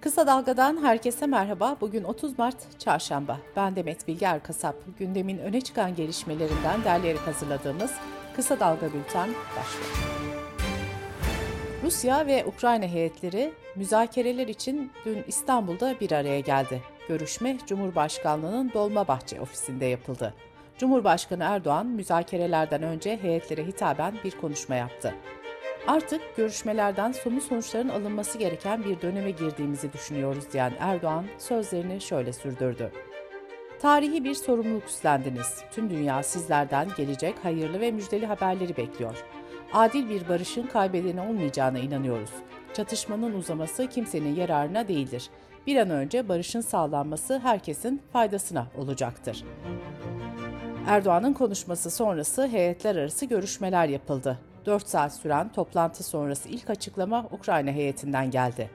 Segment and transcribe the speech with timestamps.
[0.00, 1.76] Kısa Dalga'dan herkese merhaba.
[1.80, 3.38] Bugün 30 Mart Çarşamba.
[3.56, 4.76] Ben Demet Bilge Erkasap.
[4.98, 7.92] Gündemin öne çıkan gelişmelerinden derleyerek hazırladığımız
[8.36, 10.20] Kısa Dalga Bülten başlıyor.
[11.82, 16.82] Rusya ve Ukrayna heyetleri müzakereler için dün İstanbul'da bir araya geldi.
[17.08, 20.34] Görüşme Cumhurbaşkanlığı'nın Dolmabahçe ofisinde yapıldı.
[20.78, 25.14] Cumhurbaşkanı Erdoğan müzakerelerden önce heyetlere hitaben bir konuşma yaptı.
[25.86, 32.92] Artık görüşmelerden somut sonuçların alınması gereken bir döneme girdiğimizi düşünüyoruz diyen Erdoğan sözlerini şöyle sürdürdü.
[33.80, 35.62] Tarihi bir sorumluluk üstlendiniz.
[35.70, 39.24] Tüm dünya sizlerden gelecek hayırlı ve müjdeli haberleri bekliyor.
[39.72, 42.30] Adil bir barışın kaybedeni olmayacağına inanıyoruz.
[42.74, 45.30] Çatışmanın uzaması kimsenin yararına değildir.
[45.66, 49.44] Bir an önce barışın sağlanması herkesin faydasına olacaktır.
[50.86, 54.38] Erdoğan'ın konuşması sonrası heyetler arası görüşmeler yapıldı.
[54.66, 58.70] 4 saat süren toplantı sonrası ilk açıklama Ukrayna heyetinden geldi.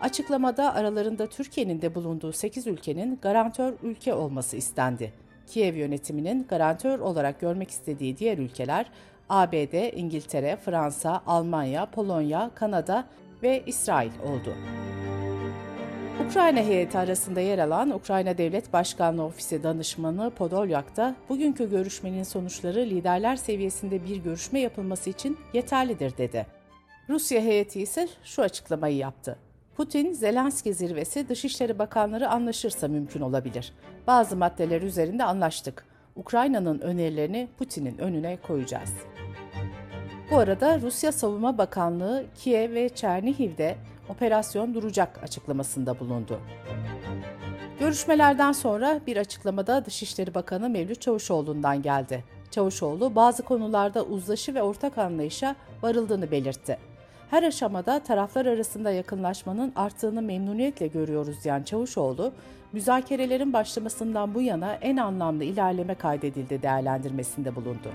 [0.00, 5.12] Açıklamada aralarında Türkiye'nin de bulunduğu 8 ülkenin garantör ülke olması istendi.
[5.46, 8.86] Kiev yönetiminin garantör olarak görmek istediği diğer ülkeler
[9.28, 13.04] ABD, İngiltere, Fransa, Almanya, Polonya, Kanada
[13.42, 14.54] ve İsrail oldu.
[16.20, 22.80] Ukrayna heyeti arasında yer alan Ukrayna Devlet Başkanlığı Ofisi danışmanı Podolyak da bugünkü görüşmenin sonuçları
[22.80, 26.46] liderler seviyesinde bir görüşme yapılması için yeterlidir dedi.
[27.08, 29.38] Rusya heyeti ise şu açıklamayı yaptı.
[29.76, 33.72] Putin, Zelenski zirvesi Dışişleri Bakanları anlaşırsa mümkün olabilir.
[34.06, 35.84] Bazı maddeler üzerinde anlaştık.
[36.16, 38.92] Ukrayna'nın önerilerini Putin'in önüne koyacağız.
[40.30, 43.76] Bu arada Rusya Savunma Bakanlığı Kiev ve Çernihiv'de
[44.08, 46.40] operasyon duracak açıklamasında bulundu.
[47.80, 52.24] Görüşmelerden sonra bir açıklamada Dışişleri Bakanı Mevlüt Çavuşoğlu'ndan geldi.
[52.50, 56.78] Çavuşoğlu bazı konularda uzlaşı ve ortak anlayışa varıldığını belirtti.
[57.30, 62.32] Her aşamada taraflar arasında yakınlaşmanın arttığını memnuniyetle görüyoruz diyen Çavuşoğlu,
[62.72, 67.88] müzakerelerin başlamasından bu yana en anlamlı ilerleme kaydedildi değerlendirmesinde bulundu.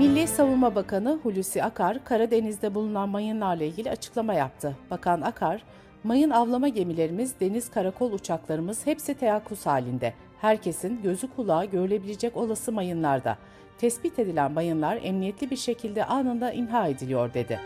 [0.00, 4.76] Milli Savunma Bakanı Hulusi Akar, Karadeniz'de bulunan mayınlarla ilgili açıklama yaptı.
[4.90, 5.62] Bakan Akar,
[6.04, 10.14] mayın avlama gemilerimiz, deniz karakol uçaklarımız hepsi teyakkuz halinde.
[10.40, 13.38] Herkesin gözü kulağı görülebilecek olası mayınlarda.
[13.78, 17.60] Tespit edilen mayınlar emniyetli bir şekilde anında imha ediliyor dedi.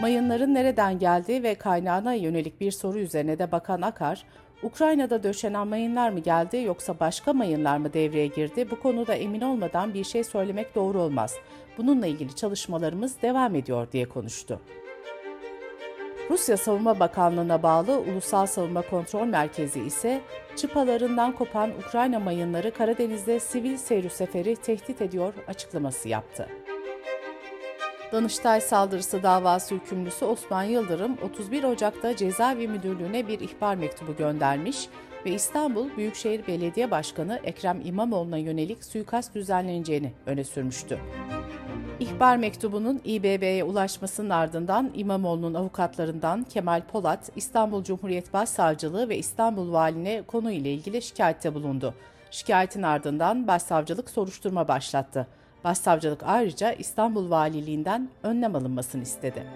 [0.00, 4.24] Mayınların nereden geldiği ve kaynağına yönelik bir soru üzerine de Bakan Akar,
[4.62, 8.70] Ukrayna'da döşenen mayınlar mı geldi yoksa başka mayınlar mı devreye girdi?
[8.70, 11.36] Bu konuda emin olmadan bir şey söylemek doğru olmaz.
[11.78, 14.60] Bununla ilgili çalışmalarımız devam ediyor diye konuştu.
[16.30, 20.20] Rusya Savunma Bakanlığı'na bağlı Ulusal Savunma Kontrol Merkezi ise
[20.56, 26.48] çıpalarından kopan Ukrayna mayınları Karadeniz'de sivil seyir seferi tehdit ediyor açıklaması yaptı.
[28.12, 34.88] Danıştay saldırısı davası hükümlüsü Osman Yıldırım 31 Ocak'ta cezaevi müdürlüğüne bir ihbar mektubu göndermiş
[35.26, 40.98] ve İstanbul Büyükşehir Belediye Başkanı Ekrem İmamoğlu'na yönelik suikast düzenleneceğini öne sürmüştü.
[42.00, 50.22] İhbar mektubunun İBB'ye ulaşmasının ardından İmamoğlu'nun avukatlarından Kemal Polat, İstanbul Cumhuriyet Başsavcılığı ve İstanbul Valine
[50.22, 51.94] konuyla ilgili şikayette bulundu.
[52.30, 55.26] Şikayetin ardından Başsavcılık soruşturma başlattı.
[55.64, 59.46] Başsavcılık ayrıca İstanbul Valiliğinden önlem alınmasını istedi.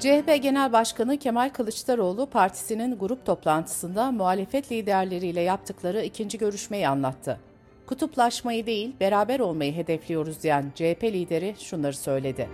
[0.00, 7.40] CHP Genel Başkanı Kemal Kılıçdaroğlu partisinin grup toplantısında muhalefet liderleriyle yaptıkları ikinci görüşmeyi anlattı.
[7.86, 12.48] Kutuplaşmayı değil, beraber olmayı hedefliyoruz diyen CHP lideri şunları söyledi.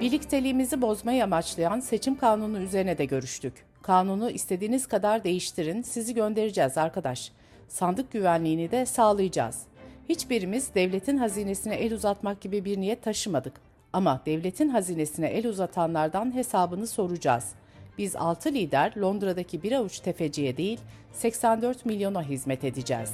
[0.00, 3.54] Birlikteliğimizi bozmayı amaçlayan seçim kanunu üzerine de görüştük.
[3.82, 7.32] Kanunu istediğiniz kadar değiştirin, sizi göndereceğiz arkadaş.
[7.68, 9.62] Sandık güvenliğini de sağlayacağız.
[10.08, 13.52] Hiçbirimiz devletin hazinesine el uzatmak gibi bir niyet taşımadık.
[13.92, 17.52] Ama devletin hazinesine el uzatanlardan hesabını soracağız.
[17.98, 20.80] Biz 6 lider Londra'daki bir avuç tefeciye değil
[21.12, 23.12] 84 milyona hizmet edeceğiz.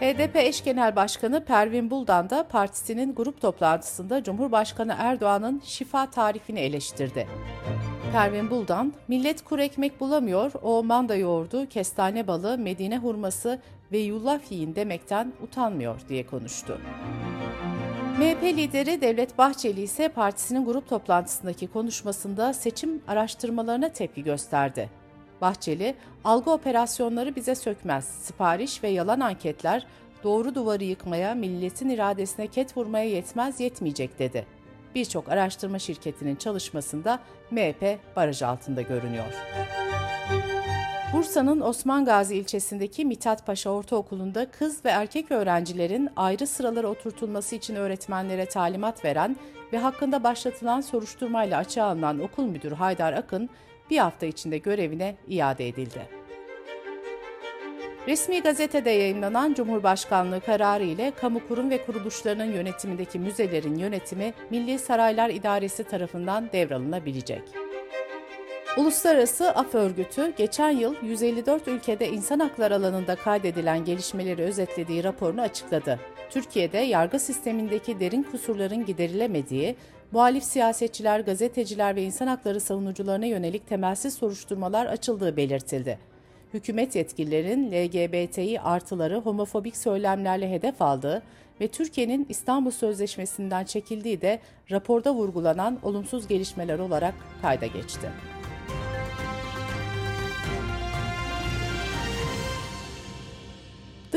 [0.00, 7.28] HDP eş genel başkanı Pervin Buldan da partisinin grup toplantısında Cumhurbaşkanı Erdoğan'ın şifa tarifini eleştirdi.
[8.12, 13.58] Pervin Buldan, millet kuru ekmek bulamıyor, o manda yoğurdu, kestane balı, medine hurması
[13.92, 16.80] ve yulaf yiyin demekten utanmıyor diye konuştu.
[18.18, 24.90] MHP lideri Devlet Bahçeli ise partisinin grup toplantısındaki konuşmasında seçim araştırmalarına tepki gösterdi.
[25.40, 25.94] Bahçeli,
[26.24, 29.86] algı operasyonları bize sökmez, sipariş ve yalan anketler
[30.24, 34.46] doğru duvarı yıkmaya, milletin iradesine ket vurmaya yetmez yetmeyecek dedi.
[34.94, 37.18] Birçok araştırma şirketinin çalışmasında
[37.50, 39.34] MHP baraj altında görünüyor.
[41.12, 47.74] Bursa'nın Osman Gazi ilçesindeki Mithat Paşa Ortaokulu'nda kız ve erkek öğrencilerin ayrı sıralara oturtulması için
[47.74, 49.36] öğretmenlere talimat veren
[49.72, 53.50] ve hakkında başlatılan soruşturmayla açığa alınan okul müdürü Haydar Akın
[53.90, 56.08] bir hafta içinde görevine iade edildi.
[58.08, 65.30] Resmi gazetede yayınlanan Cumhurbaşkanlığı kararı ile kamu kurum ve kuruluşlarının yönetimindeki müzelerin yönetimi Milli Saraylar
[65.30, 67.69] İdaresi tarafından devralınabilecek.
[68.80, 76.00] Uluslararası Af Örgütü geçen yıl 154 ülkede insan hakları alanında kaydedilen gelişmeleri özetlediği raporunu açıkladı.
[76.30, 79.76] Türkiye'de yargı sistemindeki derin kusurların giderilemediği,
[80.12, 85.98] muhalif siyasetçiler, gazeteciler ve insan hakları savunucularına yönelik temelsiz soruşturmalar açıldığı belirtildi
[86.54, 91.22] hükümet yetkililerin LGBTİ artıları homofobik söylemlerle hedef aldığı
[91.60, 94.40] ve Türkiye'nin İstanbul Sözleşmesi'nden çekildiği de
[94.70, 98.10] raporda vurgulanan olumsuz gelişmeler olarak kayda geçti.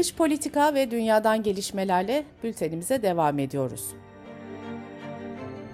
[0.04, 3.86] Dış politika ve dünyadan gelişmelerle bültenimize devam ediyoruz.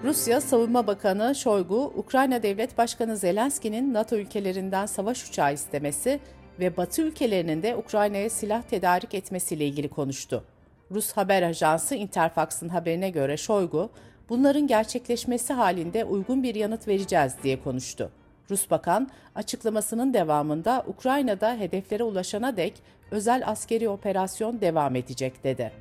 [0.04, 6.20] Rusya Savunma Bakanı Shoigu, Ukrayna Devlet Başkanı Zelenski'nin NATO ülkelerinden savaş uçağı istemesi
[6.60, 10.44] ve Batı ülkelerinin de Ukrayna'ya silah tedarik etmesiyle ilgili konuştu.
[10.90, 13.90] Rus haber ajansı Interfax'ın haberine göre Şoygu,
[14.28, 18.10] bunların gerçekleşmesi halinde uygun bir yanıt vereceğiz diye konuştu.
[18.50, 22.74] Rus bakan açıklamasının devamında Ukrayna'da hedeflere ulaşana dek
[23.10, 25.72] özel askeri operasyon devam edecek dedi.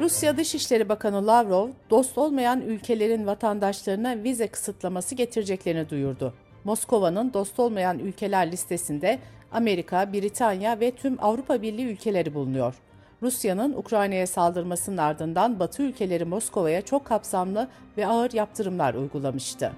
[0.00, 6.34] Rusya Dışişleri Bakanı Lavrov, dost olmayan ülkelerin vatandaşlarına vize kısıtlaması getireceklerini duyurdu.
[6.64, 9.18] Moskova'nın dost olmayan ülkeler listesinde
[9.52, 12.74] Amerika, Britanya ve tüm Avrupa Birliği ülkeleri bulunuyor.
[13.22, 19.72] Rusya'nın Ukrayna'ya saldırmasının ardından Batı ülkeleri Moskova'ya çok kapsamlı ve ağır yaptırımlar uygulamıştı.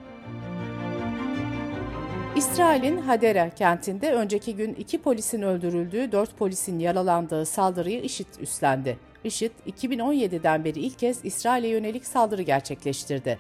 [2.37, 8.99] İsrail'in Hadera kentinde önceki gün iki polisin öldürüldüğü, dört polisin yaralandığı saldırıyı IŞİD üstlendi.
[9.25, 13.39] IŞİD, 2017'den beri ilk kez İsrail'e yönelik saldırı gerçekleştirdi.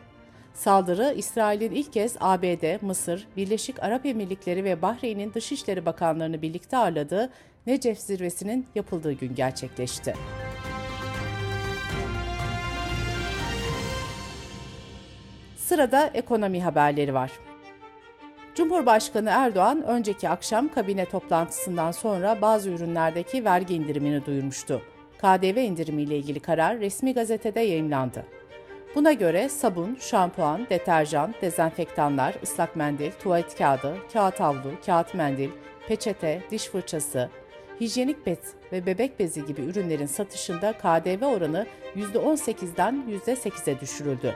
[0.55, 7.31] Saldırı İsrail'in ilk kez ABD, Mısır, Birleşik Arap Emirlikleri ve Bahreyn'in Dışişleri Bakanlarını birlikte ağırladığı
[7.67, 10.15] Necef zirvesinin yapıldığı gün gerçekleşti.
[15.57, 17.31] Sırada ekonomi haberleri var.
[18.55, 24.83] Cumhurbaşkanı Erdoğan önceki akşam kabine toplantısından sonra bazı ürünlerdeki vergi indirimini duyurmuştu.
[25.19, 28.25] KDV indirimiyle ilgili karar resmi gazetede yayınlandı.
[28.95, 35.51] Buna göre sabun, şampuan, deterjan, dezenfektanlar, ıslak mendil, tuvalet kağıdı, kağıt havlu, kağıt mendil,
[35.89, 37.31] peçete, diş fırçası,
[37.81, 38.39] hijyenik bez
[38.73, 44.35] ve bebek bezi gibi ürünlerin satışında KDV oranı %18'den %8'e düşürüldü.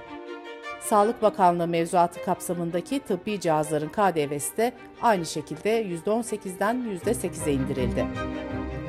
[0.81, 4.72] Sağlık Bakanlığı mevzuatı kapsamındaki tıbbi cihazların KDV'si de
[5.02, 8.06] aynı şekilde %18'den %8'e indirildi.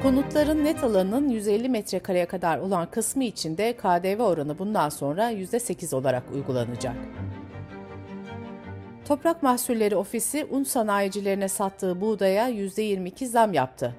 [0.04, 5.96] Konutların net alanının 150 metrekareye kadar olan kısmı için de KDV oranı bundan sonra %8
[5.96, 6.96] olarak uygulanacak.
[9.08, 13.96] Toprak Mahsulleri Ofisi un sanayicilerine sattığı buğdaya %22 zam yaptı.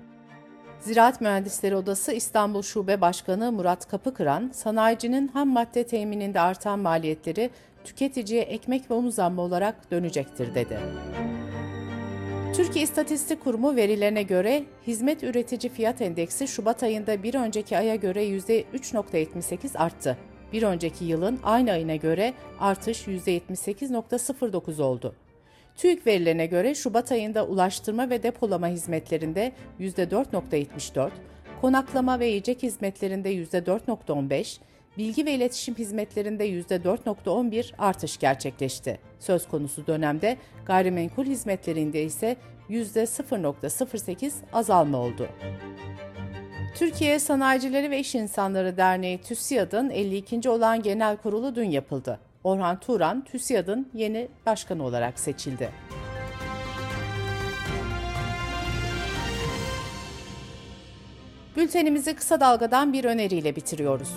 [0.80, 7.50] Ziraat Mühendisleri Odası İstanbul Şube Başkanı Murat Kapıkıran, sanayicinin ham madde temininde artan maliyetleri
[7.84, 10.78] tüketiciye ekmek ve un zammı olarak dönecektir dedi.
[12.54, 18.24] Türkiye İstatistik Kurumu verilerine göre hizmet üretici fiyat endeksi Şubat ayında bir önceki aya göre
[18.24, 20.18] %3.78 arttı.
[20.52, 25.14] Bir önceki yılın aynı ayına göre artış %78.09 oldu.
[25.76, 31.10] TÜİK verilerine göre Şubat ayında ulaştırma ve depolama hizmetlerinde %4.74,
[31.60, 34.58] konaklama ve yiyecek hizmetlerinde %4.15,
[34.98, 38.98] bilgi ve iletişim hizmetlerinde %4.11 artış gerçekleşti.
[39.18, 42.36] Söz konusu dönemde gayrimenkul hizmetlerinde ise
[42.70, 45.28] %0.08 azalma oldu.
[46.74, 50.50] Türkiye Sanayicileri ve İş İnsanları Derneği TÜSİAD'ın 52.
[50.50, 52.20] olan genel kurulu dün yapıldı.
[52.44, 55.70] Orhan Turan, TÜSİAD'ın yeni başkanı olarak seçildi.
[61.56, 64.12] Bültenimizi kısa dalgadan bir öneriyle bitiriyoruz.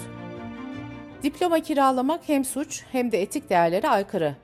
[1.24, 4.36] Diploma kiralamak hem suç hem de etik değerlere aykırı.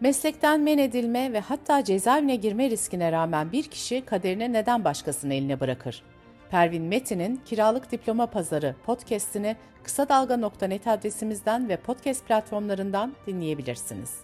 [0.00, 5.60] Meslekten men edilme ve hatta cezaevine girme riskine rağmen bir kişi kaderini neden başkasının eline
[5.60, 6.02] bırakır?
[6.50, 14.22] Pervin Metin'in Kiralık Diploma Pazarı podcast'ini kısa dalga.net adresimizden ve podcast platformlarından dinleyebilirsiniz.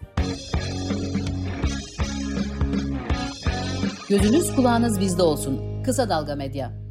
[4.09, 5.83] Gözünüz kulağınız bizde olsun.
[5.83, 6.84] Kısa Dalga Medya.